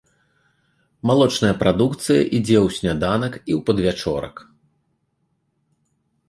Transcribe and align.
Малочная 1.09 1.51
прадукцыя 1.61 2.21
ідзе 2.37 2.55
ў 2.65 2.79
сняданак 2.79 3.33
і 3.41 3.51
ў 3.57 3.61
падвячорак. 3.69 4.43